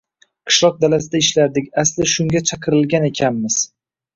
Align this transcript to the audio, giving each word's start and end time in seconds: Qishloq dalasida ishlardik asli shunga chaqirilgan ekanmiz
Qishloq 0.51 0.79
dalasida 0.83 1.21
ishlardik 1.25 1.69
asli 1.83 2.09
shunga 2.15 2.43
chaqirilgan 2.53 3.09
ekanmiz 3.11 3.63